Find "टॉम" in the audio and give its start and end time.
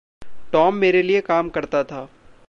0.51-0.75